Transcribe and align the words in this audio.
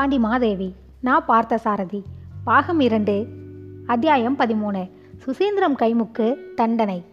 பாண்டி 0.00 0.18
மாதேவி 0.18 0.74
நான் 1.00 1.24
பார்த்த 1.26 1.58
சாரதி 1.58 2.02
பாகம் 2.44 2.80
இரண்டு 2.80 3.26
அத்தியாயம் 3.86 4.38
பதிமூணு. 4.38 4.90
சுசீந்திரம் 5.24 5.74
கைமுக்கு 5.82 6.34
தண்டனை. 6.54 7.04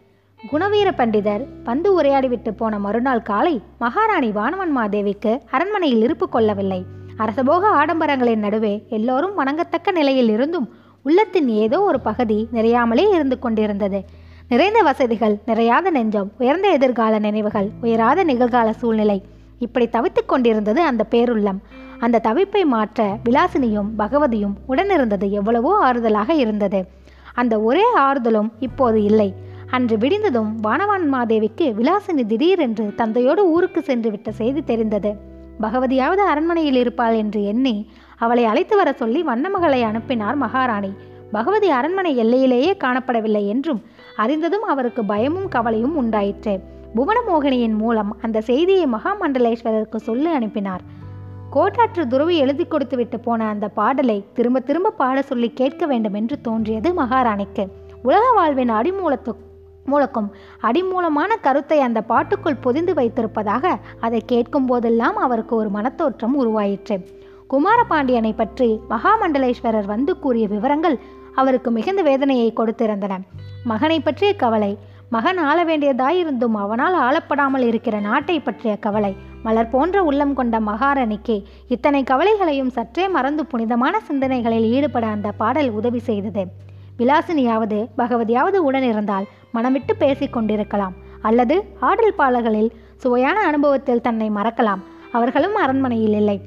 குணவீர 0.52 0.92
பண்டிதர் 0.98 1.46
பந்து 1.64 2.02
உரையாடிவிட்டு 2.02 2.52
போன 2.52 2.80
மறுநாள் 2.80 3.22
காலை 3.22 3.62
மகாராணி 3.80 4.32
வானவன் 4.32 4.78
மாதேவிக்கு 4.78 5.40
அரண்மனையில் 5.52 6.02
இருப்பு 6.02 6.30
கொள்ளவில்லை. 6.30 6.86
அரசபோக 7.18 7.68
ஆடம்பரங்களின் 7.68 8.40
நடுவே 8.40 8.86
எல்லோரும் 8.90 9.38
வணங்கத்தக்க 9.38 9.92
நிலையில் 9.92 10.30
இருந்தும் 10.30 10.70
உள்ளத்தின் 11.04 11.48
ஏதோ 11.48 11.82
ஒரு 11.82 12.00
பகுதி 12.00 12.48
நிறையாமலே 12.54 13.10
இருந்து 13.10 13.40
கொண்டிருந்தது. 13.40 14.06
நிறைந்த 14.50 14.82
வசதிகள் 14.82 15.38
நிறையாத 15.48 15.90
நெஞ்சம் 15.90 16.32
உயர்ந்த 16.38 16.70
எதிர்கால 16.70 17.20
நினைவுகள் 17.20 17.70
உயராத 17.82 18.26
நிகழ்கால 18.26 18.70
சூழ்நிலை. 18.70 19.24
இப்படி 19.60 19.88
தவித்துக் 19.88 20.28
கொண்டிருந்தது 20.28 20.82
அந்த 20.82 21.06
பேருள்ளம். 21.12 21.58
அந்த 22.00 22.22
தவிப்பை 22.24 22.66
மாற்ற 22.66 23.18
விலாசினியும் 23.26 23.90
பகவதியும் 23.98 24.56
உடனிருந்தது 24.70 25.30
எவ்வளவோ 25.30 25.72
ஆறுதலாக 25.78 26.30
இருந்தது. 26.34 26.86
அந்த 27.34 27.60
ஒரே 27.60 27.86
ஆறுதலும் 27.98 28.50
இப்போது 28.60 29.04
இல்லை. 29.04 29.34
அன்று 29.70 29.98
விடிந்ததும் 29.98 30.52
வானவான் 30.64 31.08
மாதேவிக்கு 31.14 31.66
விலாசினி 31.74 32.26
திடீரென்று 32.26 32.96
தந்தையோடு 32.96 33.50
ஊருக்கு 33.50 33.82
சென்று 33.82 34.10
விட்ட 34.12 34.32
செய்தி 34.32 34.64
தெரிந்தது. 34.64 35.12
பகவதியாவது 35.62 36.24
அரண்மனையில் 36.32 36.76
இருப்பாள் 36.76 37.16
என்று 37.16 37.44
எண்ணி 37.44 37.90
அவளை 38.18 38.46
அழைத்து 38.46 38.76
வர 38.76 38.92
சொல்லி 38.92 39.24
வண்ணமகளை 39.24 39.82
அனுப்பினார் 39.82 40.36
மகாராணி. 40.36 40.92
பகவதி 41.32 41.70
அரண்மனை 41.70 42.16
எல்லையிலேயே 42.16 42.72
காணப்படவில்லை 42.84 43.48
என்றும் 43.48 43.82
அறிந்ததும் 44.16 44.64
அவருக்கு 44.64 45.06
பயமும் 45.06 45.48
கவலையும் 45.48 45.96
உண்டாயிற்று. 45.96 46.64
புவனமோகினியின் 46.96 47.76
மூலம் 47.76 48.18
அந்த 48.22 48.42
செய்தியை 48.42 48.86
மகாமண்டலேஸ்வரருக்கு 48.86 49.96
சொல்லி 49.96 50.30
அனுப்பினார். 50.32 50.86
கோட்டாற்று 51.58 52.08
துருவி 52.08 52.36
எழுதி 52.38 52.66
கொடுத்துவிட்டு 52.68 53.20
போன 53.20 53.48
அந்த 53.48 53.68
பாடலை 53.68 54.26
திரும்ப 54.34 54.60
திரும்ப 54.60 54.90
பாட 54.92 55.22
சொல்லி 55.22 55.54
கேட்க 55.54 55.86
வேண்டும் 55.86 56.14
என்று 56.14 56.42
தோன்றியது 56.42 56.90
மகாராணிக்கு. 56.94 57.64
உலக 58.02 58.26
வாழ்வின் 58.34 58.70
அடிமூலத்து 58.70 59.32
மூலக்கும் 59.86 60.28
அடிமூலமான 60.62 61.36
கருத்தை 61.36 61.80
அந்த 61.80 62.02
பாட்டுக்குள் 62.02 62.56
பொதிந்து 62.56 62.94
வைத்திருப்பதாக 62.94 63.74
அதை 64.00 64.20
கேட்கும் 64.26 64.66
போதெல்லாம் 64.66 65.16
அவருக்கு 65.16 65.56
ஒரு 65.56 65.70
மனத்தோற்றம் 65.70 66.36
உருவாயிற்று. 66.36 66.98
குமாரபாண்டியனை 67.50 68.34
பற்றி 68.36 68.70
மகாமண்டலேஸ்வரர் 68.90 69.86
வந்து 69.86 70.20
கூறிய 70.20 70.48
விவரங்கள் 70.48 70.98
அவருக்கு 71.36 71.72
மிகுந்த 71.72 72.02
வேதனையை 72.02 72.54
கொடுத்திருந்தன. 72.54 73.18
மகனை 73.64 74.00
பற்றிய 74.00 74.36
கவலை 74.36 74.78
மகன் 75.10 75.38
ஆள 75.38 75.64
வேண்டியதாயிருந்தும் 75.64 76.56
அவனால் 76.56 76.96
ஆளப்படாமல் 77.06 77.66
இருக்கிற 77.68 78.00
நாட்டை 78.00 78.40
பற்றிய 78.40 78.76
கவலை 78.76 79.12
மலர் 79.48 79.70
போன்ற 79.70 79.98
உள்ளம் 80.04 80.34
கொண்ட 80.34 80.60
மகாராணிக்கு 80.60 81.36
இத்தனை 81.68 82.04
கவலைகளையும் 82.04 82.72
சற்றே 82.78 83.08
மறந்து 83.08 83.46
புனிதமான 83.46 84.00
சிந்தனைகளில் 84.08 84.66
ஈடுபட 84.72 85.06
அந்த 85.08 85.30
பாடல் 85.42 85.70
உதவி 85.70 86.00
செய்தது. 86.00 86.44
விலாசினியாவது 87.00 87.80
பகவதியாவது 87.98 88.58
உடனிருந்தால் 88.70 89.28
மனமிட்டு 89.54 89.94
பேசிக் 89.98 90.34
கொண்டிருக்கலாம். 90.34 90.96
அல்லது 91.22 91.56
ஆடல் 91.80 92.16
பாடல்களில் 92.16 92.70
சுவையான 92.98 93.40
அனுபவத்தில் 93.40 94.02
தன்னை 94.02 94.28
மறக்கலாம். 94.30 94.82
அவர்களும் 95.12 95.56
அரண்மனையில் 95.56 96.16
இல்லை. 96.22 96.38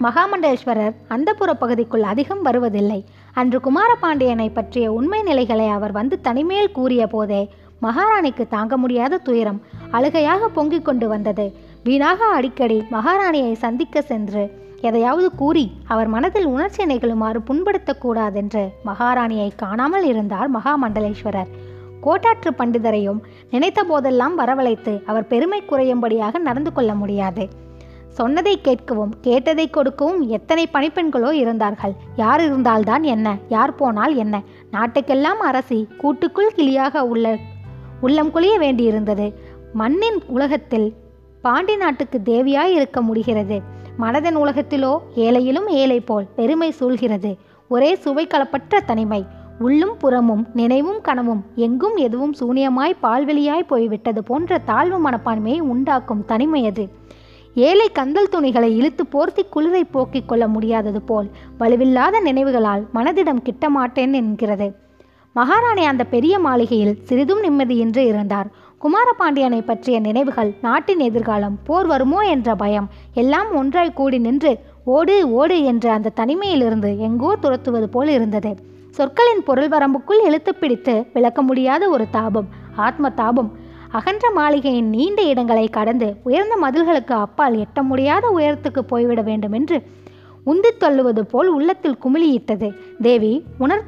மகாமண்டேஸ்வரர் 0.00 0.94
அந்த 1.08 1.30
பகுதிக்குள் 1.34 2.02
அதிகம் 2.02 2.42
வருவதில்லை. 2.42 3.00
அன்று 3.34 3.58
குமாரபாண்டியனை 3.58 4.48
பற்றிய 4.52 4.92
உண்மை 4.92 5.22
நிலைகளை 5.22 5.66
அவர் 5.68 5.92
வந்து 5.92 6.20
தனிமேல் 6.20 6.76
கூறிய 6.78 7.06
போதே 7.06 7.42
மகாராணிக்கு 7.82 8.44
தாங்க 8.48 8.76
முடியாத 8.76 9.18
துயரம் 9.26 9.60
அழுகையாக 9.90 10.48
பொங்கிக் 10.48 10.84
கொண்டு 10.84 11.08
வந்தது. 11.08 11.46
வீணாக 11.88 12.20
அடிக்கடி 12.36 12.76
மகாராணியை 12.94 13.52
சந்திக்க 13.52 14.00
சென்று 14.02 14.42
எதையாவது 14.80 15.28
கூறி 15.34 15.62
அவர் 15.86 16.08
மனதில் 16.08 16.46
உணர்ச்சி 16.46 16.82
நிகழுமாறு 16.84 17.40
புண்படுத்தக்கூடாதென்று 17.48 18.64
மகாராணியை 18.84 19.46
காணாமல் 19.56 20.04
இருந்தார் 20.04 20.48
மகாமண்டலேஸ்வரர். 20.56 21.48
கோட்டாற்று 22.00 22.50
பண்டிதரையும் 22.58 23.20
நினைத்த 23.50 23.82
போதெல்லாம் 23.84 24.34
வரவழைத்து 24.38 24.94
அவர் 25.06 25.26
பெருமை 25.26 25.60
குறையும்படியாக 25.62 26.38
நடந்து 26.38 26.72
கொள்ள 26.72 26.94
முடியாது. 26.94 27.46
சொன்னதை 28.08 28.54
கேட்கவும் 28.64 29.16
கேட்டதை 29.20 29.70
கொடுக்கவும் 29.70 30.22
எத்தனை 30.28 30.68
பணிப்பெண்களோ 30.72 31.32
இருந்தார்கள். 31.32 31.96
யார் 32.16 32.44
இருந்தால்தான் 32.44 33.02
என்ன? 33.02 33.36
யார் 33.48 33.74
போனால் 33.74 34.14
என்ன? 34.16 34.42
நாட்டுக்கெல்லாம் 34.72 35.42
அரசி 35.50 35.88
கூட்டுக்குள் 35.96 36.54
கிளியாக 36.54 37.06
உள்ள 37.06 37.36
உள்ளம் 38.00 38.34
குளிய 38.34 38.56
வேண்டியிருந்தது. 38.58 39.28
மண்ணின் 39.72 40.20
உலகத்தில் 40.26 40.88
பாண்டி 41.42 41.76
நாட்டுக்கு 41.76 42.20
தேவியாய் 42.24 42.72
இருக்க 42.72 43.00
முடிகிறது. 43.00 43.60
மனதன் 44.00 44.36
உலகத்திலோ 44.36 44.98
ஏழையிலும் 45.14 45.68
ஏழை 45.68 46.00
போல் 46.00 46.26
பெருமை 46.36 46.74
சூழ்கிறது. 46.80 47.36
ஒரே 47.68 47.94
சுவை 47.94 48.26
கலப்பற்ற 48.26 48.80
தனிமை. 48.86 49.26
உள்ளும் 49.58 49.96
புறமும் 49.96 50.46
நினைவும் 50.54 51.00
கனவும் 51.00 51.44
எங்கும் 51.54 51.96
எதுவும் 51.96 52.34
சூனியமாய் 52.40 52.96
பால்வெளியாய் 53.02 53.66
போய்விட்டது 53.66 54.22
போன்ற 54.22 54.58
தாழ்வு 54.58 55.10
மனப்பான்மையை 55.10 55.58
உண்டாக்கும் 55.58 56.24
தனிமை 56.24 56.66
அது. 56.66 56.88
ஏழை 57.54 57.92
கந்தல் 57.92 58.28
துணிகளை 58.28 58.76
இழுத்து 58.76 59.06
போர்த்தி 59.06 59.44
குளிரை 59.44 59.82
போக்கிக் 59.90 60.28
கொள்ள 60.28 60.48
முடியாதது 60.48 61.02
போல் 61.02 61.30
வலுவில்லாத 61.60 62.20
நினைவுகளால் 62.20 62.86
மனதிடம் 62.94 63.42
கிட்ட 63.42 63.70
மாட்டேன் 63.70 64.12
என்கிறது. 64.12 64.74
மகாராணி 65.32 65.84
அந்த 65.84 66.04
பெரிய 66.04 66.38
மாளிகையில் 66.38 66.98
சிறிதும் 67.02 67.42
நிம்மதியின்றி 67.42 68.06
இருந்தார். 68.06 68.48
குமாரபாண்டியனை 68.82 69.58
பற்றிய 69.68 69.96
நினைவுகள் 70.00 70.50
நாட்டின் 70.64 71.00
எதிர்காலம் 71.06 71.54
போர் 71.66 71.86
வருமோ 71.86 72.20
என்ற 72.34 72.48
பயம் 72.60 72.86
எல்லாம் 73.20 73.48
ஒன்றாய் 73.60 73.96
கூடி 74.00 74.18
நின்று 74.26 74.52
ஓடு 74.96 75.16
ஓடு 75.38 75.56
என்ற 75.70 75.86
அந்த 75.94 76.12
தனிமையிலிருந்து 76.20 76.90
எங்கோ 77.06 77.30
துரத்துவது 77.40 77.88
போல் 77.94 78.12
இருந்தது. 78.16 78.52
சொற்களின் 78.96 79.42
பொருள் 79.48 79.70
வரம்புக்குள் 79.74 80.22
இழுத்து 80.28 80.52
பிடித்து 80.54 80.94
விளக்க 81.16 81.42
முடியாத 81.48 81.82
ஒரு 81.94 82.06
தாபம் 82.10 82.48
ஆத்ம 82.86 83.10
தாபம் 83.20 83.50
அகன்ற 83.98 84.30
மாளிகையின் 84.38 84.90
நீண்ட 84.94 85.20
இடங்களை 85.32 85.66
கடந்து 85.78 86.08
உயர்ந்த 86.22 86.54
மதில்களுக்கு 86.64 87.14
அப்பால் 87.26 87.58
எட்ட 87.64 87.82
முடியாத 87.82 88.24
உயரத்துக்கு 88.38 88.82
போய்விட 88.92 89.22
வேண்டும் 89.22 89.56
என்று 89.60 89.78
தள்ளுவது 90.82 91.22
போல் 91.30 91.48
உள்ளத்தில் 91.48 92.00
குமிழியிட்டது. 92.04 92.68
தேவி 93.02 93.32
உணர் 93.58 93.84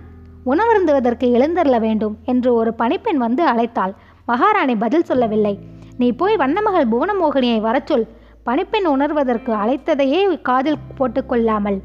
உணவருந்துவதற்கு 0.51 1.27
எழுந்தருள 1.37 1.77
வேண்டும் 1.81 2.15
என்று 2.33 2.51
ஒரு 2.55 2.71
பணிப்பெண் 2.75 3.21
வந்து 3.25 3.43
அழைத்தாள். 3.47 3.93
மகாராணி 4.31 4.75
பதில் 4.77 5.09
சொல்லவில்லை. 5.11 5.55
நீ 5.97 6.09
போய் 6.13 6.37
வண்ணமகள் 6.37 6.91
புவனமோகினியை 6.93 7.61
வரச்சொல். 7.61 8.05
பணிப்பெண் 8.47 8.87
உணர்வதற்கு 8.87 9.53
அழைத்ததையே 9.63 10.21
காதில் 10.43 10.85
போட்டுக்கொள்ளாமல் 10.99 11.79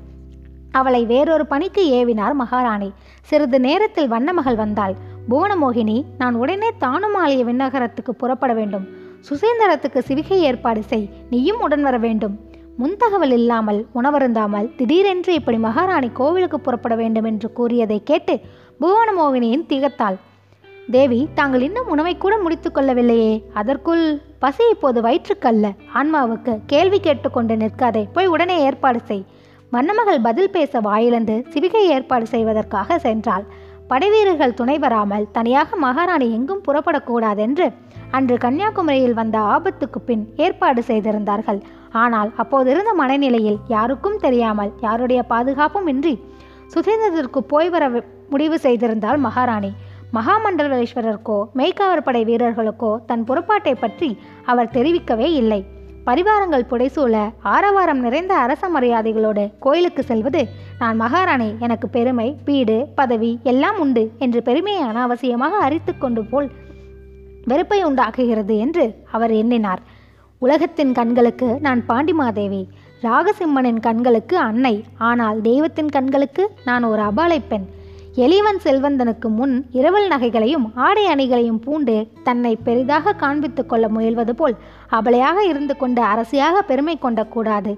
அவளை 0.72 1.02
வேறொரு 1.06 1.46
பணிக்கு 1.46 1.84
ஏவினார் 2.00 2.34
மகாராணி. 2.34 2.90
சிறிது 3.22 3.60
நேரத்தில் 3.60 4.10
வண்ணமகள் 4.12 4.56
வந்தாள். 4.56 4.96
புவனமோகினி 5.30 5.98
நான் 6.18 6.36
உடனே 6.36 6.70
தானுமாலய 6.80 7.44
விண்ணகரத்துக்கு 7.50 8.12
புறப்பட 8.22 8.54
வேண்டும். 8.54 8.86
சுசேந்தரத்துக்கு 9.30 10.02
சிவிகை 10.08 10.40
ஏற்பாடு 10.50 10.82
செய். 10.84 11.08
நீயும் 11.30 11.62
உடன் 11.62 11.86
வர 11.88 11.98
வேண்டும். 11.98 12.36
முன்தகவல் 12.78 13.34
இல்லாமல் 13.40 13.80
உணவருந்தாமல் 13.96 14.70
திடீரென்று 14.76 15.34
இப்படி 15.34 15.58
மகாராணி 15.58 16.10
கோவிலுக்கு 16.14 16.60
புறப்பட 16.60 16.96
வேண்டும் 16.96 17.28
என்று 17.32 17.50
கூறியதை 17.52 18.00
கேட்டு 18.04 18.36
புவனமோகினியின் 18.82 19.68
திகத்தாள். 19.72 20.18
தேவி 20.92 21.28
தாங்கள் 21.36 21.62
இன்னும் 21.62 21.88
உணவை 21.88 22.18
கூட 22.18 22.38
முடித்து 22.38 22.70
கொள்ளவில்லையே. 22.72 23.44
அதற்குள் 23.54 24.22
பசி 24.40 24.64
இப்போது 24.70 25.02
வயிற்றுக்கல்ல. 25.02 25.68
ஆன்மாவுக்கு 25.94 26.60
கேள்வி 26.68 27.00
கேட்டுக்கொண்டு 27.00 27.56
நிற்காதே. 27.56 28.04
போய் 28.14 28.26
உடனே 28.26 28.60
ஏற்பாடு 28.60 29.00
செய். 29.06 29.24
மன்னமகள் 29.70 30.20
பதில் 30.22 30.50
பேச 30.50 30.82
வாயிலந்து 30.82 31.36
சிவிகை 31.54 31.84
ஏற்பாடு 31.96 32.28
செய்வதற்காக 32.28 32.98
சென்றாள். 32.98 33.46
படைவீரர்கள் 33.88 34.54
துணை 34.54 34.78
வராமல் 34.78 35.26
தனியாக 35.32 35.76
மகாராணி 35.76 36.28
எங்கும் 36.34 36.62
புறப்படக்கூடாதென்று 36.68 37.68
அன்று 38.12 38.38
கன்னியாகுமரியில் 38.38 39.14
வந்த 39.14 39.40
ஆபத்துக்கு 39.40 40.00
பின் 40.06 40.34
ஏற்பாடு 40.36 40.84
செய்திருந்தார்கள். 40.84 41.60
ஆனால் 41.92 42.32
அப்போதிருந்த 42.38 42.94
மனநிலையில் 42.94 43.60
யாருக்கும் 43.68 44.18
தெரியாமல் 44.18 44.72
யாருடைய 44.82 45.24
பாதுகாப்பும் 45.24 45.88
இன்றி 45.88 46.16
சுதேந்திரத்திற்கு 46.76 47.38
போய் 47.38 47.70
வர 47.70 48.04
முடிவு 48.30 48.60
செய்திருந்தாள் 48.64 49.18
மகாராணி. 49.18 49.74
மகாமண்டலேஸ்வரருக்கோ 50.16 51.38
மெய்காவற் 51.60 52.04
படை 52.08 52.22
வீரர்களுக்கோ 52.26 52.92
தன் 53.10 53.24
புறப்பாட்டை 53.30 53.74
பற்றி 53.76 54.10
அவர் 54.52 54.74
தெரிவிக்கவே 54.76 55.28
இல்லை. 55.42 55.62
பரிவாரங்கள் 56.08 56.68
புடைசூழ 56.72 57.16
ஆரவாரம் 57.54 58.02
நிறைந்த 58.06 58.34
அரச 58.44 58.64
மரியாதைகளோடு 58.76 59.44
கோயிலுக்கு 59.60 60.02
செல்வது 60.04 60.42
நான் 60.82 60.98
மகாராணி 61.04 61.50
எனக்கு 61.60 61.88
பெருமை 61.96 62.28
பீடு 62.48 62.78
பதவி 62.96 63.32
எல்லாம் 63.52 63.80
உண்டு 63.86 64.04
என்று 64.26 64.42
பெருமையை 64.50 64.84
அனாவசியமாக 64.90 65.60
அரித்து 65.68 65.94
கொண்டு 65.98 66.24
போல் 66.32 66.50
வெறுப்பை 67.52 67.80
உண்டாக்குகிறது 67.84 68.56
என்று 68.66 68.86
அவர் 69.12 69.34
எண்ணினார். 69.42 69.82
உலகத்தின் 70.42 70.94
கண்களுக்கு 71.00 71.50
நான் 71.66 71.82
பாண்டிமாதேவி 71.90 72.64
ராகசிம்மனின் 73.02 73.82
கண்களுக்கு 73.88 74.36
அன்னை 74.50 74.76
ஆனால் 75.10 75.40
தெய்வத்தின் 75.42 75.92
கண்களுக்கு 75.96 76.44
நான் 76.66 76.84
ஒரு 76.84 77.02
அபாலை 77.02 77.40
பெண். 77.50 77.68
எளிவன் 78.24 78.60
செல்வந்தனுக்கு 78.64 79.28
முன் 79.38 79.56
இரவல் 79.72 80.06
நகைகளையும் 80.12 80.66
ஆடை 80.76 81.04
அணிகளையும் 81.06 81.60
பூண்டு 81.60 81.96
தன்னை 82.24 82.52
பெரிதாக 82.56 83.14
காண்பித்து 83.14 83.66
கொள்ள 83.66 83.86
முயல்வது 83.88 84.34
போல் 84.40 84.56
அபலையாக 84.98 85.40
இருந்து 85.50 85.76
கொண்டு 85.78 86.02
அரசியாக 86.02 86.62
பெருமை 86.62 86.96
கொண்டக்கூடாது. 86.98 87.72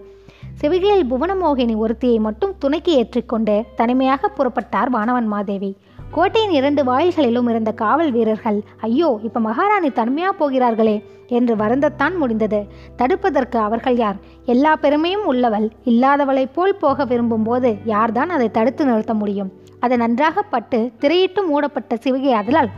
சிவிகையில் 0.62 1.10
புவனமோகினி 1.12 1.76
ஒருத்தியை 1.76 2.20
மட்டும் 2.20 2.54
துணைக்கு 2.60 2.94
ஏற்றிக்கொண்டு 2.94 3.56
தனிமையாக 3.76 4.32
புறப்பட்டார் 4.38 4.94
வானவன் 4.96 5.28
மாதேவி. 5.34 5.72
கோட்டையின் 6.12 6.56
இரண்டு 6.60 6.84
வாயில்களிலும் 6.84 7.50
இருந்த 7.50 7.72
காவல் 7.84 8.12
வீரர்கள் 8.12 8.60
ஐயோ 8.88 9.20
இப்ப 9.24 9.40
மகாராணி 9.40 9.90
தனிமையா 10.00 10.32
போகிறார்களே 10.42 10.98
என்று 11.28 11.56
வருந்தத்தான் 11.56 12.18
முடிந்தது. 12.18 12.60
தடுப்பதற்கு 12.98 13.58
அவர்கள் 13.68 13.98
யார்? 13.98 14.20
எல்லா 14.46 14.74
பெருமையும் 14.76 15.26
உள்ளவள் 15.26 15.70
இல்லாதவளைப் 15.94 16.56
போல் 16.58 16.82
போக 16.84 17.06
விரும்பும்போது 17.06 17.72
யார்தான் 17.94 18.34
அதை 18.38 18.50
தடுத்து 18.52 18.86
நிறுத்த 18.86 19.14
முடியும்? 19.14 19.52
அது 19.80 19.98
நன்றாக 19.98 20.42
பட்டு 20.42 20.92
திரையிட்டு 21.00 21.46
மூடப்பட்ட 21.46 21.96
சிவிகை 21.96 22.34
அதலால் 22.34 22.70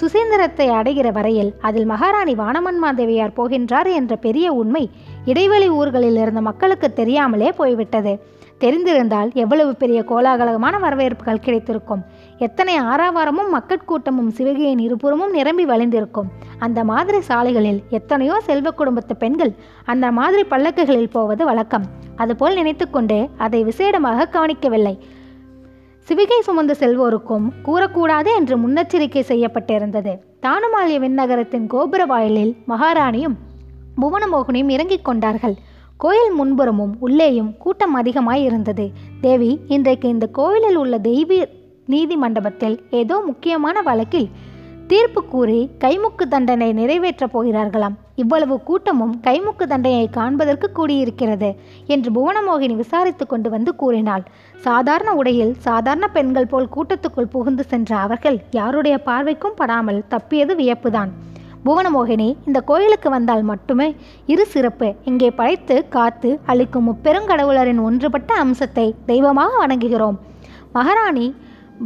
சுசீந்திரத்தை 0.00 0.66
அடைகிற 0.68 1.12
வரையில் 1.12 1.54
அதில் 1.60 1.84
மகாராணி 1.84 2.34
வானமன்மாதேவியார் 2.34 3.36
போகின்றார் 3.36 3.88
என்ற 3.92 4.16
பெரிய 4.16 4.52
உண்மை 4.52 4.90
இடைவெளி 5.24 5.68
ஊர்களில் 5.68 6.16
இருந்த 6.16 6.40
மக்களுக்கு 6.40 6.92
தெரியாமலே 6.92 7.52
போய்விட்டது. 7.52 8.12
தெரிந்திருந்தால் 8.60 9.30
எவ்வளவு 9.32 9.74
பெரிய 9.74 10.04
கோலாகலமான 10.08 10.78
வரவேற்புகள் 10.78 11.40
கிடைத்திருக்கும். 11.40 12.02
எத்தனை 12.38 12.80
ஆறாவாரமும் 12.80 13.50
மக்கட்கூட்டமும் 13.54 14.30
சிவகையின் 14.36 14.78
இருபுறமும் 14.78 15.30
நிரம்பி 15.30 15.64
வழிந்திருக்கும். 15.64 16.28
அந்த 16.58 16.84
மாதிரி 16.84 17.20
சாலைகளில் 17.20 17.82
எத்தனையோ 17.90 18.40
செல்வ 18.40 18.70
குடும்பத்து 18.70 19.16
பெண்கள் 19.16 19.52
அந்த 19.84 20.10
மாதிரி 20.10 20.44
பல்லக்குகளில் 20.44 21.10
போவது 21.10 21.44
வழக்கம். 21.44 21.82
அதுபோல் 22.16 22.54
நினைத்துக்கொண்டு 22.54 23.28
அதை 23.38 23.64
விசேடமாக 23.64 24.28
கவனிக்கவில்லை. 24.28 24.98
சிவிகை 26.08 26.38
சுமந்து 26.40 26.74
செல்வோருக்கும் 26.78 27.46
கூறக்கூடாது 27.64 28.30
என்று 28.36 28.54
முன்னெச்சரிக்கை 28.56 29.22
செய்யப்பட்டிருந்தது. 29.28 30.12
தானுமாலிய 30.42 30.98
விண்ணகரத்தின் 31.04 31.66
கோபுர 31.66 32.04
வாயிலில் 32.04 32.56
மகாராணியும் 32.68 33.36
புவனமோகனியும் 34.00 34.68
இறங்கிக் 34.68 35.04
கொண்டார்கள். 35.04 35.54
கோயில் 35.96 36.32
முன்புறமும் 36.32 36.94
உள்ளேயும் 36.98 37.50
கூட்டம் 37.56 37.94
அதிகமாய் 37.94 38.42
இருந்தது 38.42 38.90
தேவி 39.20 39.50
இன்றைக்கு 39.66 40.08
இந்த 40.08 40.26
கோயிலில் 40.26 40.76
உள்ள 40.76 40.98
தெய்வீ 40.98 41.38
நீதி 41.86 42.16
மண்டபத்தில் 42.16 42.76
ஏதோ 42.90 43.22
முக்கியமான 43.26 43.82
வழக்கில் 43.82 44.28
தீர்ப்பு 44.86 45.24
கூறி 45.24 45.70
கைமுக்கு 45.84 46.24
தண்டனை 46.28 46.72
நிறைவேற்றப் 46.72 47.34
போகிறார்களாம். 47.34 47.96
இவ்வளவு 48.20 48.56
கூட்டமும் 48.68 49.14
கைமுக்கு 49.26 49.64
தண்டையை 49.72 50.06
காண்பதற்கு 50.16 50.68
கூடியிருக்கிறது 50.78 51.50
என்று 51.94 52.08
புவனமோகினி 52.16 52.74
விசாரித்து 52.80 53.24
கொண்டு 53.26 53.48
வந்து 53.50 53.72
கூறினாள். 53.82 54.24
சாதாரண 54.66 55.10
உடையில் 55.20 55.52
சாதாரண 55.66 56.06
பெண்கள் 56.16 56.50
போல் 56.52 56.72
கூட்டத்துக்குள் 56.76 57.32
புகுந்து 57.34 57.64
சென்ற 57.70 57.90
அவர்கள் 57.96 58.38
யாருடைய 58.58 58.96
பார்வைக்கும் 59.08 59.58
படாமல் 59.60 60.00
தப்பியது 60.14 60.54
வியப்புதான். 60.60 61.12
புவனமோகினி 61.66 62.28
இந்த 62.48 62.58
கோயிலுக்கு 62.68 63.08
வந்தால் 63.14 63.44
மட்டுமே 63.50 63.88
இரு 64.32 64.44
சிறப்பு 64.54 64.88
இங்கே 65.10 65.30
படைத்து 65.30 65.76
காத்து 65.88 66.30
அளிக்கும் 66.52 66.86
முப்பெருங்கடவுளரின் 66.88 67.82
ஒன்றுபட்ட 67.88 68.32
அம்சத்தை 68.44 68.86
தெய்வமாக 69.10 69.52
வணங்குகிறோம். 69.64 70.18
மகாராணி 70.76 71.26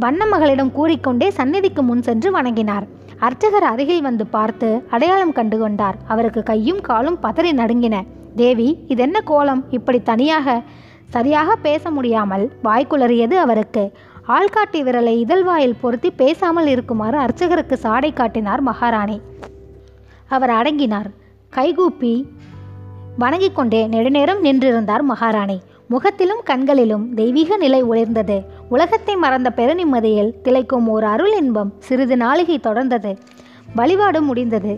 வண்ணமகளிடம் 0.03 0.75
கூறிக்கொண்டே 0.77 1.27
சந்நிதிக்கு 1.39 1.83
முன் 1.83 2.05
சென்று 2.07 2.31
வணங்கினார். 2.37 2.87
அர்ச்சகர் 3.19 3.63
அருகில் 3.63 4.01
வந்து 4.01 4.25
பார்த்து 4.25 4.83
அடையாளம் 4.89 5.31
கண்டு 5.31 5.57
கொண்டார் 5.57 5.95
அவருக்கு 6.07 6.43
கையும் 6.43 6.81
காலும் 6.81 7.17
பதறி 7.23 7.51
நடுங்கின. 7.51 7.95
தேவி 8.35 8.77
இதென்ன 8.87 9.21
கோலம்? 9.21 9.65
இப்படி 9.69 10.01
தனியாக 10.01 10.61
சரியாக 11.09 11.55
பேச 11.55 11.91
முடியாமல் 11.91 12.51
வாய்க்குளறியது 12.63 13.33
அவருக்கு. 13.33 13.91
ஆள்காட்டி 14.27 14.81
விரலை 14.87 15.13
இதழ்வாயில் 15.25 15.79
பொருத்தி 15.81 16.11
பேசாமல் 16.11 16.67
இருக்குமாறு 16.67 17.19
அர்ச்சகருக்கு 17.19 17.73
சாடை 17.73 18.13
காட்டினார் 18.13 18.61
மகாராணி. 18.61 19.21
அவர் 20.27 20.49
அடங்கினார். 20.49 21.09
கைகூப்பி 21.49 22.13
வணங்கிக் 23.17 23.55
கொண்டே 23.55 23.87
நெடுநேரம் 23.87 24.43
நின்றிருந்தார் 24.43 25.01
மகாராணி. 25.01 25.61
முகத்திலும் 25.89 26.41
கண்களிலும் 26.43 27.03
தெய்வீக 27.15 27.57
நிலை 27.57 27.79
உயர்ந்தது. 27.81 28.37
உலகத்தை 28.69 29.13
மறந்த 29.15 29.49
பெருநிம்மதியில் 29.55 30.31
திளைக்கும் 30.43 30.87
ஓர் 30.87 31.03
அருள் 31.03 31.35
இன்பம் 31.41 31.71
சிறிது 31.79 32.15
நாளிகை 32.15 32.57
தொடர்ந்தது. 32.67 33.11
வழிபாடு 33.75 34.21
முடிந்தது. 34.21 34.73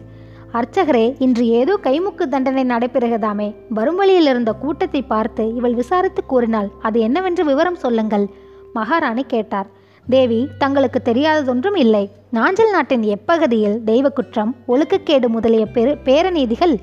அர்ச்சகரே 0.53 1.03
இன்று 1.19 1.43
ஏதோ 1.59 1.73
கைமுக்கு 1.83 2.23
தண்டனை 2.27 2.63
நடைபெறுகிறதாமே. 2.63 3.49
வரும் 3.69 3.95
வழியில் 3.95 4.25
இருந்த 4.25 4.51
கூட்டத்தை 4.53 5.01
பார்த்து 5.01 5.43
இவள் 5.55 5.73
விசாரித்து 5.73 6.21
கூறினாள் 6.25 6.69
அது 6.81 6.99
என்னவென்று 6.99 7.45
விவரம் 7.45 7.81
சொல்லுங்கள் 7.85 8.25
மகாராணி 8.73 9.23
கேட்டார். 9.23 9.67
தேவி 10.05 10.41
தங்களுக்கு 10.57 10.99
தெரியாததொன்றும் 11.09 11.77
இல்லை. 11.77 12.05
நாஞ்சல் 12.33 12.73
நாட்டின் 12.75 13.03
எப்பகுதியில் 13.15 13.77
தெய்வ 13.83 14.07
குற்றம் 14.09 14.51
ஒழுக்கக்கேடு 14.67 15.27
முதலிய 15.27 15.65
பெரு 15.75 15.91
பேரநீதிகள் 16.07 16.75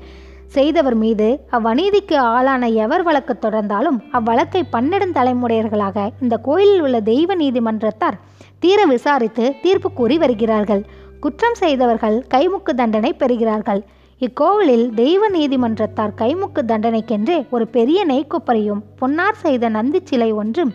செய்தவர் 0.47 0.95
மீது 0.95 1.27
அவ்வநீதிக்கு 1.51 2.15
ஆளான 2.15 2.67
எவர் 2.67 3.03
வழக்கு 3.03 3.33
தொடர்ந்தாலும் 3.41 3.97
அவ்வழக்கை 4.11 4.61
பன்னெடுந்தலைமுடையர்களாக 4.71 6.09
இந்த 6.21 6.37
கோயிலில் 6.37 6.81
உள்ள 6.81 6.99
தெய்வ 7.01 7.35
நீதிமன்றத்தார் 7.35 8.17
தீர 8.59 8.85
விசாரித்து 8.85 9.55
தீர்ப்பு 9.61 9.91
கூறி 9.91 10.17
வருகிறார்கள். 10.17 10.85
குற்றம் 11.19 11.53
செய்தவர்கள் 11.53 12.25
கைமுக்கு 12.33 12.73
தண்டனை 12.75 13.13
பெறுகிறார்கள். 13.13 13.81
இக்கோவிலில் 14.19 14.93
தெய்வ 14.93 15.29
நீதிமன்றத்தார் 15.29 16.13
கைமுக்கு 16.17 16.61
தண்டனைக்கென்றே 16.67 17.49
ஒரு 17.49 17.67
பெரிய 17.67 18.05
நெய்க்கொப்பரையும் 18.05 18.83
பொன்னார் 18.99 19.35
செய்த 19.35 19.69
நந்தி 19.69 19.99
சிலை 20.03 20.31
ஒன்றும் 20.31 20.73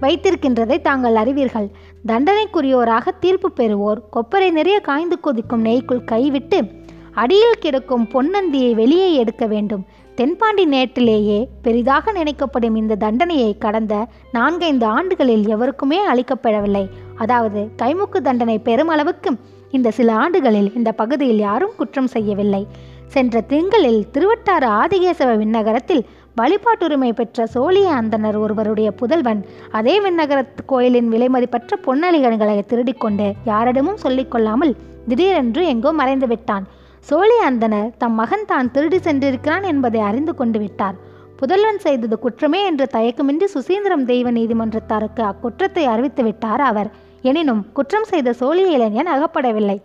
வைத்திருக்கின்றதை 0.00 0.80
தாங்கள் 0.80 1.14
அறிவீர்கள். 1.14 1.68
தண்டனைக்குரியோராக 2.06 3.08
தீர்ப்பு 3.20 3.50
பெறுவோர் 3.56 4.02
கொப்பரை 4.12 4.50
நிறைய 4.50 4.80
காய்ந்து 4.80 5.20
கொதிக்கும் 5.20 5.64
நெய்க்குள் 5.64 6.04
கைவிட்டு 6.04 6.77
அடியில் 7.20 7.60
கிடக்கும் 7.60 8.04
பொன்னந்தியை 8.12 8.72
வெளியே 8.74 9.08
எடுக்க 9.14 9.44
வேண்டும். 9.46 9.84
தென்பாண்டி 10.18 10.64
நேட்டிலேயே 10.66 11.38
பெரிதாக 11.64 12.12
நினைக்கப்படும் 12.12 12.76
இந்த 12.76 12.98
தண்டனையை 13.04 13.52
கடந்த 13.58 13.94
நான்கைந்து 14.32 14.86
ஆண்டுகளில் 14.96 15.44
எவருக்குமே 15.54 15.98
அளிக்கப்படவில்லை. 16.12 16.84
அதாவது 17.16 17.60
கைமுக்கு 17.82 18.20
தண்டனை 18.20 18.56
பெருமளவுக்கு 18.68 19.32
இந்த 19.70 19.88
சில 19.90 20.10
ஆண்டுகளில் 20.14 20.70
இந்த 20.74 20.90
பகுதியில் 20.92 21.42
யாரும் 21.48 21.76
குற்றம் 21.76 22.12
செய்யவில்லை. 22.14 22.62
சென்ற 23.06 23.40
திங்களில் 23.52 24.00
திருவட்டாறு 24.14 24.68
ஆதிகேசவ 24.80 25.30
விண்ணகரத்தில் 25.42 26.02
வழிபாட்டுரிமை 26.40 27.10
பெற்ற 27.12 27.46
சோழிய 27.54 27.88
அந்தனர் 28.00 28.36
ஒருவருடைய 28.36 28.88
புதல்வன் 29.00 29.40
அதே 29.70 29.94
விண்ணகரத்து 30.00 30.62
கோயிலின் 30.72 31.08
விலைமதிப்பற்ற 31.12 31.78
பொன்னலிகன்களை 31.86 32.56
திருடிக்கொண்டு 32.72 33.28
யாரிடமும் 33.44 34.02
சொல்லிக்கொள்ளாமல் 34.02 34.74
திடீரென்று 35.08 35.62
எங்கோ 35.66 35.92
மறைந்து 35.92 36.26
விட்டான் 36.26 36.66
சோழிய 37.10 37.42
அந்தனர் 37.48 37.92
தம் 38.00 38.16
மகன் 38.20 38.46
தான் 38.46 38.70
திருடி 38.70 38.96
சென்றிருக்கிறான் 38.96 39.64
என்பதை 39.72 40.00
அறிந்து 40.00 40.32
கொண்டு 40.34 40.58
விட்டார். 40.58 40.96
புதல்வன் 41.36 41.80
செய்தது 41.84 42.16
குற்றமே 42.18 42.60
என்று 42.64 42.84
தயக்கமின்றி 42.94 43.46
சுசீந்திரம் 43.54 44.04
தெய்வ 44.04 44.30
நீதிமன்றத்தாருக்கு 44.30 45.22
அக்குற்றத்தை 45.30 45.84
அறிவித்து 45.84 46.22
விட்டார் 46.22 46.60
அவர். 46.60 46.90
எனினும் 47.22 47.62
குற்றம் 47.72 48.08
செய்த 48.10 48.34
சோழிய 48.40 48.74
இளைஞன் 48.76 49.12
அகப்படவில்லை. 49.14 49.78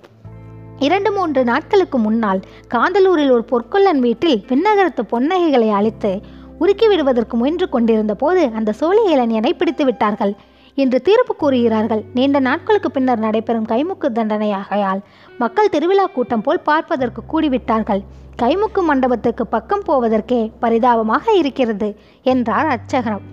இரண்டு 0.80 1.10
மூன்று 1.12 1.42
நாட்களுக்கு 1.44 1.98
முன்னால் 1.98 2.40
காந்தலூரில் 2.74 3.34
ஒரு 3.36 3.44
பொற்கொல்லன் 3.52 4.02
வீட்டில் 4.06 4.38
விண்ணகரத்து 4.50 5.04
பொன்னகைகளை 5.14 5.70
அழித்து 5.80 6.12
உருக்கி 6.60 6.88
விடுவதற்கு 6.88 7.38
முயன்று 7.38 7.68
கொண்டிருந்த 7.70 8.14
போது 8.16 8.42
அந்த 8.60 8.74
சோழிய 8.82 9.14
இளைஞனை 9.16 9.54
பிடித்து 9.54 9.86
விட்டார்கள். 9.86 10.34
என்று 10.76 11.02
தீர்ப்பு 11.02 11.36
கூறுகிறார்கள். 11.36 12.04
நீண்ட 12.14 12.40
நாட்களுக்கு 12.40 12.92
பின்னர் 12.92 13.20
நடைபெறும் 13.20 13.68
கைமுக்கு 13.68 14.10
தண்டனையாகையால் 14.14 15.02
மக்கள் 15.38 15.70
திருவிழா 15.70 16.06
கூட்டம் 16.06 16.42
போல் 16.42 16.60
பார்ப்பதற்கு 16.60 17.24
கூடிவிட்டார்கள். 17.34 18.04
கைமுக்கு 18.42 18.82
மண்டபத்துக்கு 18.82 19.48
பக்கம் 19.48 19.86
போவதற்கே 19.88 20.42
பரிதாபமாக 20.60 21.34
இருக்கிறது 21.34 21.90
என்றார் 22.24 22.66
அர்ச்சகரம் 22.66 23.26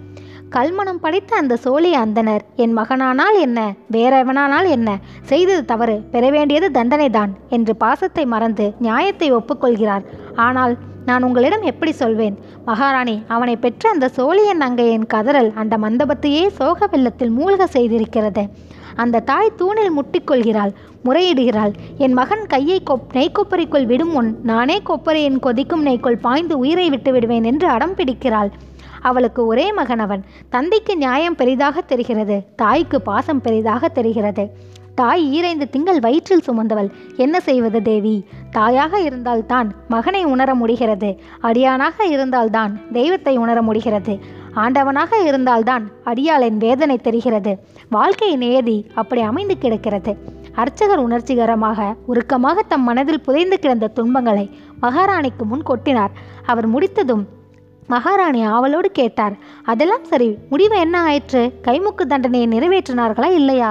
கல்மணம் 0.54 1.00
படைத்த 1.00 1.37
அந்த 1.37 1.59
சோழிய 1.64 1.97
அந்தனர் 2.04 2.40
என் 2.57 2.78
மகனானால் 2.78 3.37
என்ன? 3.40 3.75
வேறவனானால் 3.92 4.69
என்ன? 4.69 4.99
செய்தது 5.23 5.64
தவறு 5.64 5.97
பெற 6.11 6.30
வேண்டியது 6.30 6.69
தண்டனைதான் 6.80 7.33
என்று 7.49 7.76
பாசத்தை 7.76 8.26
மறந்து 8.26 8.73
நியாயத்தை 8.78 9.35
ஒப்புக்கொள்கிறார். 9.35 10.04
ஆனால் 10.37 10.78
நான் 11.04 11.23
உங்களிடம் 11.23 11.62
எப்படி 11.62 11.92
சொல்வேன்? 11.92 12.38
மகாராணி 12.64 13.23
அவனை 13.28 13.57
பெற்ற 13.57 13.90
அந்த 13.90 14.11
சோழியன் 14.16 14.64
அங்கையின் 14.66 15.07
கதறல் 15.14 15.50
அந்த 15.54 15.76
மண்டபத்தையே 15.78 16.47
சோக 16.47 16.87
வெள்ளத்தில் 16.87 17.37
மூழ்க 17.38 17.66
செய்திருக்கிறது. 17.73 18.45
அந்த 18.95 19.21
தாய் 19.21 19.57
தூணில் 19.57 19.92
முட்டிக்கொள்கிறாள் 19.99 20.73
முறையிடுகிறாள். 21.04 21.73
என் 21.99 22.12
மகன் 22.12 22.47
கையை 22.47 22.83
கொப் 22.90 23.07
நெய்க்கொப்பரைக்குள் 23.12 23.87
விடும் 23.87 24.11
முன் 24.11 24.38
நானே 24.42 24.83
கொப்பரையின் 24.88 25.38
கொதிக்கும் 25.38 25.87
நெய்க்குள் 25.87 26.21
பாய்ந்து 26.21 26.59
உயிரை 26.59 26.90
விட்டு 26.90 27.12
விடுவேன் 27.12 27.45
என்று 27.45 27.69
அடம் 27.69 27.95
பிடிக்கிறாள். 27.95 28.50
அவளுக்கு 29.00 29.47
ஒரே 29.47 29.73
மகன் 29.73 29.99
அவன் 29.99 30.25
தந்தைக்கு 30.50 30.97
நியாயம் 30.97 31.35
பெரிதாக 31.35 31.80
தெரிகிறது 31.80 32.45
தாய்க்கு 32.57 33.00
பாசம் 33.00 33.40
பெரிதாக 33.40 33.88
தெரிகிறது. 33.88 34.50
தாய் 34.95 35.33
ஈரைந்து 35.33 35.71
திங்கள் 35.71 36.00
வயிற்றில் 36.00 36.42
சுமந்தவள். 36.47 36.90
என்ன 37.16 37.40
செய்வது 37.40 37.83
தேவி? 37.83 38.26
தாயாக 38.50 39.00
இருந்தால்தான் 39.00 39.73
மகனை 39.88 40.25
உணர 40.25 40.54
முடிகிறது. 40.54 41.21
அடியானாக 41.42 42.04
இருந்தால்தான் 42.04 42.80
தெய்வத்தை 42.92 43.37
உணர 43.37 43.62
முடிகிறது. 43.62 44.19
ஆண்டவனாக 44.54 45.25
இருந்தால்தான் 45.25 45.90
அடியாளின் 46.04 46.57
வேதனை 46.57 46.97
தெரிகிறது. 46.97 47.59
வாழ்க்கை 47.90 48.37
நேதி 48.37 48.87
அப்படி 48.95 49.21
அமைந்து 49.21 49.59
கிடக்கிறது. 49.59 50.16
அர்ச்சகர் 50.54 50.99
உணர்ச்சிகரமாக 50.99 51.95
உருக்கமாக 52.07 52.62
தம் 52.69 52.83
மனதில் 52.83 53.21
புதைந்து 53.21 53.59
கிடந்த 53.59 53.88
துன்பங்களை 53.88 54.50
மகாராணிக்கு 54.83 55.45
முன் 55.45 55.62
கொட்டினார். 55.62 56.14
அவர் 56.47 56.66
முடித்ததும் 56.66 57.26
மகாராணி 57.90 58.42
ஆவலோடு 58.44 58.90
கேட்டார் 58.90 59.35
அதெல்லாம் 59.64 60.04
சரி 60.04 60.28
முடிவு 60.50 60.76
என்ன 60.78 60.97
ஆயிற்று? 61.02 61.42
கைமுக்கு 61.62 62.06
தண்டனையை 62.09 62.47
நிறைவேற்றினார்களா 62.49 63.28
இல்லையா? 63.32 63.70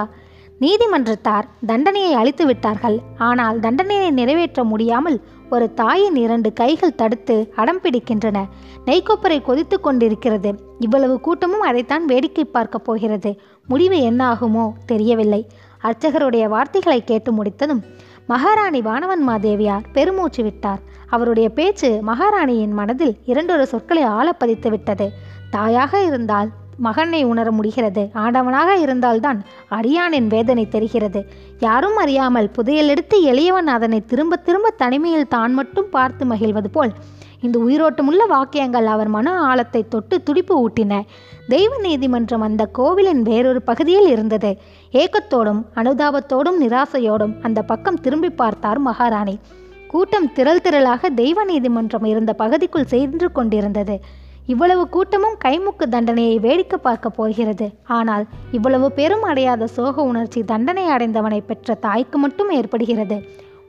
நீதிமன்றத்தார் 0.60 1.46
தண்டனையை 1.66 2.12
அளித்து 2.12 2.44
விட்டார்கள். 2.46 2.96
ஆனால் 3.18 3.60
தண்டனையை 3.60 4.10
நிறைவேற்ற 4.10 4.64
முடியாமல் 4.64 5.18
ஒரு 5.50 5.66
தாயின் 5.74 6.16
இரண்டு 6.16 6.52
கைகள் 6.52 6.94
தடுத்து 6.94 7.36
அடம் 7.56 7.80
பிடிக்கின்றன. 7.82 8.38
நெய்க்கொப்பரை 8.86 9.38
கொதித்து 9.42 9.80
கொண்டிருக்கிறது. 9.80 10.50
இவ்வளவு 10.78 11.20
கூட்டமும் 11.20 11.66
அதைத்தான் 11.70 12.04
வேடிக்கை 12.04 12.44
பார்க்கப் 12.44 12.84
போகிறது. 12.84 13.32
முடிவு 13.66 13.98
என்ன 14.00 14.20
ஆகுமோ 14.32 14.66
தெரியவில்லை. 14.86 15.42
அர்ச்சகருடைய 15.82 16.44
வார்த்தைகளை 16.48 17.04
கேட்டு 17.04 17.32
முடித்ததும் 17.32 17.82
மகாராணி 18.30 18.80
வானவன் 18.80 19.22
மாதேவியார் 19.28 19.86
பெருமூச்சு 19.92 20.42
விட்டார். 20.42 20.80
அவருடைய 21.14 21.46
பேச்சு 21.48 21.88
மகாராணியின் 22.08 22.74
மனதில் 22.80 23.14
இரண்டொரு 23.24 23.64
சொற்களை 23.66 24.02
ஆழப்பதித்து 24.16 24.68
விட்டது. 24.70 25.06
தாயாக 25.50 26.02
இருந்தால் 26.08 26.50
மகனை 26.86 27.22
உணர 27.24 27.48
முடிகிறது. 27.50 28.02
ஆண்டவனாக 28.14 28.70
இருந்தால்தான் 28.80 29.38
அடியானின் 29.78 30.28
வேதனை 30.34 30.64
தெரிகிறது. 30.68 31.22
யாரும் 31.58 31.96
அறியாமல் 31.96 32.52
புதையலெடுத்து 32.58 33.16
எளியவன் 33.32 33.70
அதனை 33.76 34.00
திரும்ப 34.12 34.36
திரும்ப 34.36 34.70
தனிமையில் 34.82 35.32
தான் 35.36 35.54
மட்டும் 35.54 35.90
பார்த்து 35.90 36.24
மகிழ்வது 36.24 36.70
போல் 36.76 36.94
இந்த 37.46 37.56
உயிரோட்டமுள்ள 37.58 38.22
வாக்கியங்கள் 38.26 38.86
அவர் 38.86 39.10
மன 39.16 39.28
ஆழத்தை 39.48 39.80
தொட்டு 39.88 40.16
துடிப்பு 40.22 40.54
ஊட்டின. 40.64 40.94
தெய்வ 41.48 41.72
நீதிமன்றம் 41.78 42.44
அந்த 42.48 42.62
கோவிலின் 42.78 43.22
வேறொரு 43.22 43.60
பகுதியில் 43.62 44.08
இருந்தது. 44.08 44.50
ஏக்கத்தோடும் 44.92 45.60
அனுதாபத்தோடும் 45.74 46.56
நிராசையோடும் 46.60 47.34
அந்த 47.42 47.62
பக்கம் 47.62 48.00
திரும்பி 48.00 48.30
பார்த்தார் 48.30 48.78
மகாராணி. 48.78 49.38
கூட்டம் 49.88 50.32
திரள் 50.32 50.60
திரளாக 50.60 51.08
தெய்வ 51.14 51.44
நீதிமன்றம் 51.44 52.04
இருந்த 52.04 52.32
பகுதிக்குள் 52.32 52.84
சென்று 52.84 53.32
கொண்டிருந்தது. 53.32 54.00
இவ்வளவு 54.46 54.88
கூட்டமும் 54.88 55.36
கைமுக்கு 55.44 55.86
தண்டனையை 55.88 56.38
வேடிக்கை 56.38 56.78
பார்க்க 56.82 57.10
போகிறது. 57.10 57.70
ஆனால் 57.86 58.26
இவ்வளவு 58.52 58.92
பெரும் 58.92 59.22
அடையாத 59.22 59.66
சோக 59.66 60.02
உணர்ச்சி 60.02 60.42
தண்டனை 60.42 60.86
அடைந்தவனை 60.88 61.40
பெற்ற 61.40 61.74
தாய்க்கு 61.74 62.18
மட்டும் 62.18 62.50
ஏற்படுகிறது. 62.50 63.18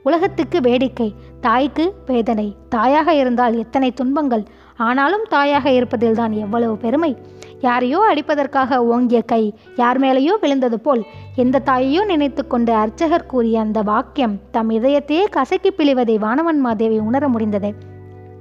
உலகத்துக்கு 0.02 0.60
வேடிக்கை 0.60 1.14
தாய்க்கு 1.40 1.94
வேதனை 2.06 2.56
தாயாக 2.68 3.14
இருந்தால் 3.14 3.58
எத்தனை 3.58 3.90
துன்பங்கள் 3.92 4.44
ஆனாலும் 4.76 5.22
தாயாக 5.28 5.70
இருப்பதில்தான் 5.70 6.30
எவ்வளவு 6.30 6.76
பெருமை. 6.76 7.16
யாரையோ 7.60 8.14
அடிப்பதற்காக 8.14 8.78
ஓங்கிய 8.78 9.22
கை 9.22 9.54
யார் 9.76 10.00
மேலேயோ 10.00 10.32
விழுந்தது 10.40 10.80
போல் 10.80 11.04
எந்த 11.36 11.62
தாயையோ 11.66 12.04
நினைத்து 12.04 12.46
கொண்டு 12.46 12.72
அர்ச்சகர் 12.72 13.26
கூறிய 13.26 13.60
அந்த 13.60 13.82
வாக்கியம் 13.82 14.38
தம் 14.50 14.70
இதயத்தையே 14.70 15.24
கசக்கி 15.30 15.70
பிழிவதை 15.70 16.18
வானவன் 16.18 16.58
மாதேவி 16.58 16.98
உணர 16.98 17.28
முடிந்தது. 17.28 17.74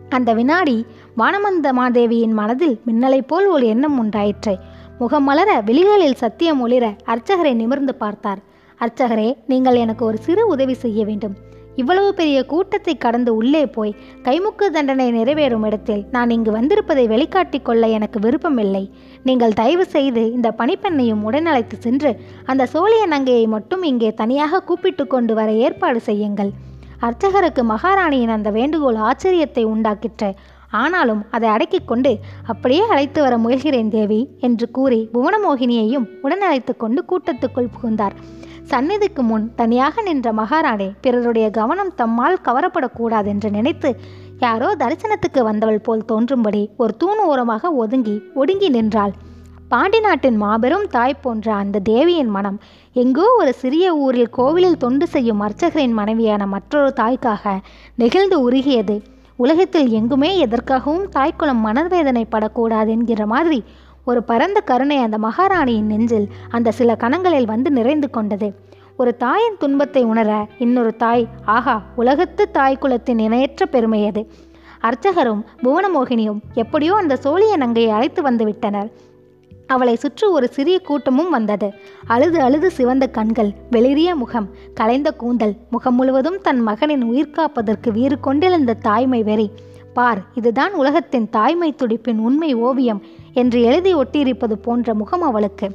அந்த 0.10 0.34
வினாடி 0.34 0.86
வானமந்த 1.18 1.72
மாதேவியின் 1.72 2.34
மனதில் 2.34 2.82
மின்னலைப் 2.86 3.28
போல் 3.28 3.48
ஒரு 3.48 3.68
எண்ணம் 3.68 3.98
உண்டாயிற்று. 3.98 4.58
முகம் 5.00 5.24
மலர 5.24 5.62
விழிகளில் 5.66 6.14
சத்தியம் 6.14 6.68
ஒளிர 6.68 6.96
அர்ச்சகரை 7.06 7.54
நிமிர்ந்து 7.54 7.96
பார்த்தார். 7.96 8.38
அர்ச்சகரே 8.80 9.34
நீங்கள் 9.48 9.76
எனக்கு 9.76 10.06
ஒரு 10.06 10.18
சிறு 10.18 10.48
உதவி 10.48 10.74
செய்ய 10.74 11.06
வேண்டும். 11.06 11.36
இவ்வளவு 11.76 12.14
பெரிய 12.14 12.46
கூட்டத்தை 12.46 12.98
கடந்து 12.98 13.36
உள்ளே 13.36 13.62
போய் 13.66 13.94
கைமுக்கு 14.24 14.66
தண்டனை 14.72 15.08
நிறைவேறும் 15.12 15.66
இடத்தில் 15.66 16.04
நான் 16.12 16.30
இங்கு 16.30 16.52
வந்திருப்பதை 16.52 17.06
வெளிக்காட்டிக் 17.08 17.66
கொள்ள 17.66 17.88
எனக்கு 17.88 18.20
விருப்பமில்லை. 18.20 18.84
நீங்கள் 19.24 19.54
தயவு 19.54 19.86
செய்து 19.86 20.34
இந்த 20.34 20.50
பணிப்பெண்ணையும் 20.58 21.24
உடனழைத்து 21.28 21.78
சென்று 21.80 22.12
அந்த 22.46 22.68
சோழிய 22.74 23.06
நங்கையை 23.08 23.48
மட்டும் 23.48 23.84
இங்கே 23.84 24.12
தனியாக 24.14 24.62
கூப்பிட்டு 24.62 25.06
கொண்டு 25.08 25.36
வர 25.36 25.52
ஏற்பாடு 25.52 26.00
செய்யுங்கள். 26.00 26.52
அர்ச்சகருக்கு 27.02 27.64
மகாராணியின் 27.64 28.36
அந்த 28.38 28.50
வேண்டுகோள் 28.52 29.00
ஆச்சரியத்தை 29.10 29.64
உண்டாக்கிற்று. 29.74 30.32
ஆனாலும் 30.72 31.22
அதை 31.32 31.50
அடக்கிக் 31.50 31.88
கொண்டு 31.88 32.12
அப்படியே 32.44 32.84
அழைத்து 32.88 33.22
வர 33.22 33.38
முயல்கிறேன் 33.38 33.90
தேவி 33.90 34.20
என்று 34.40 34.72
கூறி 34.72 35.00
புவனமோகினியையும் 35.14 36.10
உடன் 36.22 36.42
அழைத்து 36.42 36.78
கொண்டு 36.78 37.04
கூட்டத்துக்குள் 37.10 37.74
புகுந்தார். 37.74 38.16
சந்நிதிக்கு 38.72 39.24
முன் 39.24 39.46
தனியாக 39.56 40.02
நின்ற 40.02 40.34
மகாராணி 40.34 40.88
பிறருடைய 41.02 41.50
கவனம் 41.50 41.94
தம்மால் 41.98 42.38
கவரப்படக்கூடாது 42.44 43.26
என்று 43.26 43.50
நினைத்து 43.50 43.90
யாரோ 44.40 44.76
தரிசனத்துக்கு 44.76 45.42
வந்தவள் 45.44 45.82
போல் 45.82 46.06
தோன்றும்படி 46.06 46.62
ஒரு 46.78 46.94
தூண் 46.98 47.22
ஓரமாக 47.26 47.72
ஒதுங்கி 47.72 48.16
ஒடுங்கி 48.34 48.70
நின்றாள். 48.70 49.14
பாண்டி 49.70 50.00
நாட்டின் 50.00 50.36
மாபெரும் 50.36 50.88
தாய் 50.88 51.22
போன்ற 51.22 51.54
அந்த 51.54 51.80
தேவியின் 51.80 52.30
மனம் 52.30 52.60
எங்கோ 52.94 53.28
ஒரு 53.38 53.54
சிறிய 53.54 53.96
ஊரில் 53.96 54.30
கோவிலில் 54.30 54.78
தொண்டு 54.78 55.08
செய்யும் 55.08 55.40
அர்ச்சகரின் 55.40 55.98
மனைவியான 56.00 56.48
மற்றொரு 56.48 56.94
தாய்க்காக 56.96 57.54
நெகிழ்ந்து 57.96 58.40
உருகியது. 58.42 58.96
உலகத்தில் 59.44 59.90
எங்குமே 60.00 60.30
எதற்காகவும் 60.46 61.06
தாய்க்குளம் 61.10 61.62
மனவேதனை 61.68 62.24
படக்கூடாது 62.26 62.90
என்கிற 62.92 63.22
மாதிரி 63.34 63.60
ஒரு 64.10 64.20
பரந்த 64.30 64.60
கருணை 64.70 64.98
அந்த 64.98 65.18
மகாராணியின் 65.18 65.90
நெஞ்சில் 65.92 66.28
அந்த 66.50 66.70
சில 66.80 66.96
கணங்களில் 67.04 67.50
வந்து 67.52 67.70
நிறைந்து 67.72 68.08
கொண்டது. 68.10 68.48
ஒரு 68.98 69.12
தாயின் 69.24 69.58
துன்பத்தை 69.58 70.04
உணர 70.04 70.30
இன்னொரு 70.66 70.92
தாய் 71.04 71.24
ஆகா 71.58 71.76
உலகத்து 71.96 72.46
தாய் 72.58 72.82
குலத்தின் 72.84 73.22
இணையற்ற 73.28 73.66
பெருமை 73.66 74.02
அது 74.10 74.24
அர்ச்சகரும் 74.90 75.42
புவனமோகினியும் 75.64 76.42
எப்படியோ 76.54 76.94
அந்த 77.02 77.18
சோழிய 77.24 77.56
நங்கையை 77.64 77.92
அழைத்து 77.98 78.22
வந்து 78.22 78.46
விட்டனர். 78.46 78.92
அவளை 79.74 79.96
சுற்றி 79.96 80.26
ஒரு 80.36 80.48
சிறிய 80.56 80.78
கூட்டமும் 80.88 81.34
வந்தது. 81.36 81.68
அழுது 82.14 82.40
அழுது 82.42 82.70
சிவந்த 82.78 83.06
கண்கள் 83.18 83.52
வெளிரிய 83.72 84.10
முகம் 84.22 84.48
கலைந்த 84.80 85.10
கூந்தல் 85.22 85.56
முகம் 85.70 85.96
முழுவதும் 85.96 86.40
தன் 86.42 86.62
மகனின் 86.70 87.04
உயிர் 87.12 87.36
காப்பதற்கு 87.38 87.92
வீறு 87.92 88.18
கொண்டிருந்த 88.20 88.80
தாய்மை 88.88 89.22
வெறி. 89.30 89.48
பார் 89.94 90.22
இதுதான் 90.40 90.74
உலகத்தின் 90.82 91.30
தாய்மை 91.30 91.70
துடிப்பின் 91.82 92.20
உண்மை 92.28 92.52
ஓவியம் 92.68 93.02
என்று 93.42 93.60
எழுதி 93.62 93.94
ஒட்டியிருப்பது 93.96 94.56
போன்ற 94.66 94.94
முகம் 94.94 95.26
அவளுக்கு. 95.30 95.70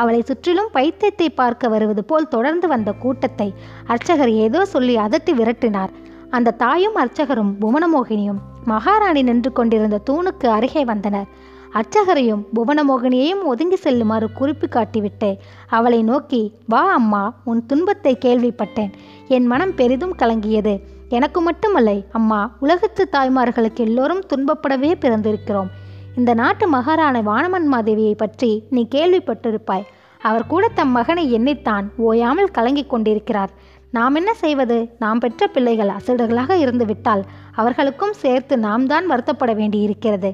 அவளை 0.00 0.20
சுற்றிலும் 0.22 0.72
பைத்தியத்தை 0.72 1.28
பார்க்க 1.40 1.68
வருவது 1.68 2.02
போல் 2.04 2.32
தொடர்ந்து 2.34 2.66
வந்த 2.68 2.90
கூட்டத்தை 3.02 3.48
அர்ச்சகர் 3.92 4.32
ஏதோ 4.44 4.60
சொல்லி 4.74 4.96
அதட்டி 4.96 5.32
விரட்டினார். 5.38 5.92
அந்த 6.36 6.54
தாயும் 6.62 6.96
அர்ச்சகரும் 6.96 7.52
புவனமோகினியும் 7.60 8.40
மகாராணி 8.64 9.20
நின்று 9.22 9.50
கொண்டிருந்த 9.52 9.98
தூணுக்கு 10.08 10.46
அருகே 10.56 10.82
வந்தனர். 10.84 11.28
அர்ச்சகரையும் 11.76 12.42
புவனமோகினியையும் 12.56 13.42
ஒதுங்கி 13.44 13.76
செல்லுமாறு 13.76 14.32
குறிப்பு 14.32 14.66
காட்டிவிட்டு 14.66 15.30
அவளை 15.66 16.02
நோக்கி 16.02 16.42
வா 16.66 16.82
அம்மா 16.92 17.22
உன் 17.44 17.66
துன்பத்தை 17.66 18.18
கேள்விப்பட்டேன். 18.24 18.92
என் 19.28 19.46
மனம் 19.46 19.74
பெரிதும் 19.74 20.14
கலங்கியது. 20.18 20.74
எனக்கு 21.08 21.40
மட்டுமல்லை 21.40 22.04
அம்மா 22.12 22.56
உலகத்து 22.60 23.08
தாய்மார்களுக்கு 23.12 23.82
எல்லோரும் 23.88 24.22
துன்பப்படவே 24.34 24.92
பிறந்திருக்கிறோம். 25.00 25.70
இந்த 26.16 26.34
நாட்டு 26.34 26.68
மகாராண 26.68 27.16
வானமன் 27.22 27.68
மாதேவியை 27.72 28.14
பற்றி 28.16 28.62
நீ 28.70 28.88
கேள்விப்பட்டிருப்பாய். 28.90 29.86
அவர் 30.20 30.46
கூட 30.46 30.68
தம் 30.68 30.90
மகனை 30.90 31.24
எண்ணித்தான் 31.38 31.86
ஓயாமல் 31.96 32.50
கலங்கிக் 32.50 32.90
கொண்டிருக்கிறார். 32.90 33.52
நாம் 33.90 34.14
என்ன 34.14 34.34
செய்வது? 34.34 34.76
நாம் 34.98 35.18
பெற்ற 35.18 35.46
பிள்ளைகள் 35.46 35.92
அசடுகளாக 35.98 36.52
இருந்துவிட்டால் 36.54 37.22
அவர்களுக்கும் 37.52 38.12
சேர்த்து 38.12 38.58
நாம் 38.58 38.86
தான் 38.86 39.10
வருத்தப்பட 39.10 39.54
வேண்டியிருக்கிறது. 39.54 40.30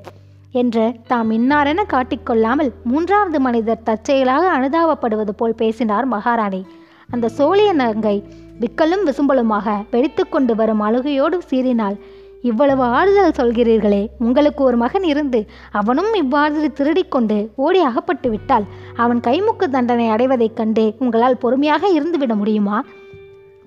என்று 0.53 0.85
தாம் 1.07 1.31
இன்னாரென 1.31 1.81
காட்டிக்கொள்ளாமல் 1.93 2.71
மூன்றாவது 2.85 3.41
மனிதர் 3.41 3.85
தற்செயலாக 3.85 4.45
அனுதாபப்படுவது 4.59 5.33
போல் 5.37 5.55
பேசினார் 5.55 6.07
மகாராணி. 6.07 6.63
அந்த 7.09 7.31
சோழிய 7.39 7.71
நங்கை 7.73 8.17
விக்கலும் 8.61 9.05
விசும்பலுமாக 9.09 9.77
வெடித்து 9.91 10.29
கொண்டு 10.29 10.55
வரும் 10.55 10.81
அழுகையோடு 10.81 11.39
சீறினாள். 11.51 11.97
இவ்வளவு 12.43 12.83
ஆறுதல் 12.83 13.37
சொல்கிறீர்களே 13.41 14.01
உங்களுக்கு 14.19 14.65
ஒரு 14.65 14.77
மகன் 14.77 15.03
இருந்து 15.03 15.41
அவனும் 15.71 16.15
இவ்வாறு 16.15 16.71
திருடிக்கொண்டு 16.79 17.37
ஓடி 17.57 17.81
அகப்பட்டு 17.81 18.29
விட்டால் 18.31 18.67
அவன் 18.97 19.21
கைமுக்கு 19.21 19.67
தண்டனை 19.69 20.09
அடைவதைக் 20.09 20.57
கண்டு 20.57 20.85
உங்களால் 20.99 21.39
பொறுமையாக 21.39 21.89
இருந்துவிட 21.89 22.35
முடியுமா? 22.35 22.79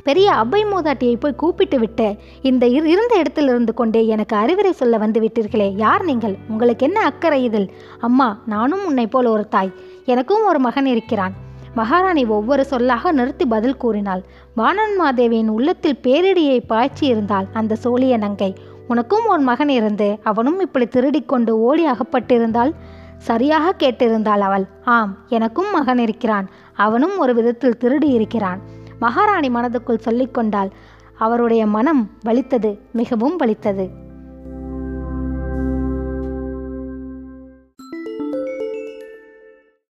பெரிய 0.06 0.32
அவ்வை 0.32 0.66
மூதாட்டியை 0.66 1.16
போய் 1.16 1.36
கூப்பிட்டு 1.36 1.80
விட்டு 1.80 2.16
இந்த 2.42 2.66
இரு- 2.66 2.84
இருந்த 2.84 3.16
இடத்தில் 3.16 3.48
இருந்து 3.48 3.74
கொண்டே 3.74 4.08
எனக்கு 4.08 4.36
அறிவுரை 4.36 4.72
சொல்ல 4.72 4.98
வந்து 4.98 5.20
விட்டீர்களே 5.20 5.74
யார் 5.76 6.04
நீங்கள்? 6.04 6.36
உங்களுக்கு 6.50 6.86
என்ன 6.86 7.00
அக்கறை 7.00 7.44
இதில்? 7.44 7.72
அம்மா 8.00 8.42
நானும் 8.46 8.86
உன்னை 8.86 9.08
போல் 9.08 9.26
ஒரு 9.26 9.48
தாய். 9.48 9.72
எனக்கும் 10.06 10.46
ஒரு 10.46 10.60
மகன் 10.60 10.86
இருக்கிறான். 10.86 11.34
மகாராணி 11.76 12.26
ஒவ்வொரு 12.26 12.66
சொல்லாக 12.66 13.12
நிறுத்தி 13.12 13.46
பதில் 13.46 13.78
கூறினாள். 13.78 14.24
வானன் 14.56 14.96
மாதேவியின் 14.96 15.48
உள்ளத்தில் 15.48 16.00
பேரிடியை 16.04 16.60
பாய்ச்சி 16.68 17.06
இருந்தால் 17.06 17.48
அந்த 17.54 17.78
சோழிய 17.84 18.18
நங்கை. 18.18 18.56
உனக்கும் 18.88 19.26
ஒரு 19.28 19.42
மகன் 19.42 19.70
இருந்து 19.70 20.18
அவனும் 20.24 20.60
இப்படி 20.60 20.88
திருடிக்கொண்டு 20.88 21.50
ஓடி 21.50 21.90
அகப்பட்டிருந்தால் 21.90 22.72
சரியாக 23.18 23.74
கேட்டிருந்தாள் 23.80 24.40
அவள். 24.40 24.66
ஆம் 24.84 25.18
எனக்கும் 25.28 25.72
மகன் 25.72 25.98
இருக்கிறான். 25.98 26.50
அவனும் 26.74 27.18
ஒரு 27.18 27.36
விதத்தில் 27.36 27.78
திருடி 27.78 28.08
இருக்கிறான். 28.08 28.84
மகாராணி 29.00 29.50
மனதுக்குள் 29.50 30.06
சொல்லிக்கொண்டாள் 30.06 30.70
அவருடைய 31.18 31.68
மனம் 31.68 32.12
வலித்தது 32.24 32.80
மிகவும் 32.92 33.36
வலித்தது. 33.36 33.86